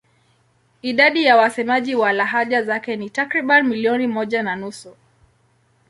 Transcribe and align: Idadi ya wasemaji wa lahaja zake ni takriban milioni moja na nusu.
Idadi 0.81 1.23
ya 1.23 1.37
wasemaji 1.37 1.95
wa 1.95 2.13
lahaja 2.13 2.63
zake 2.63 2.95
ni 2.95 3.09
takriban 3.09 3.67
milioni 3.67 4.07
moja 4.07 4.43
na 4.43 4.55
nusu. 4.55 4.95